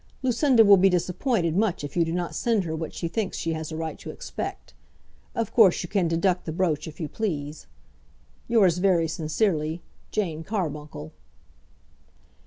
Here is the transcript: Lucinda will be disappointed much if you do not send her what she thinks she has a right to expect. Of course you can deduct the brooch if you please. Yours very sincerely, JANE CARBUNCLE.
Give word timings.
Lucinda 0.23 0.65
will 0.65 0.77
be 0.77 0.89
disappointed 0.89 1.55
much 1.55 1.83
if 1.83 1.95
you 1.95 2.03
do 2.03 2.11
not 2.11 2.33
send 2.33 2.63
her 2.63 2.75
what 2.75 2.91
she 2.91 3.07
thinks 3.07 3.37
she 3.37 3.53
has 3.53 3.71
a 3.71 3.77
right 3.77 3.99
to 3.99 4.09
expect. 4.09 4.73
Of 5.35 5.53
course 5.53 5.83
you 5.83 5.89
can 5.89 6.07
deduct 6.07 6.45
the 6.45 6.51
brooch 6.51 6.87
if 6.87 6.99
you 6.99 7.07
please. 7.07 7.67
Yours 8.47 8.79
very 8.79 9.07
sincerely, 9.07 9.83
JANE 10.09 10.43
CARBUNCLE. 10.43 11.11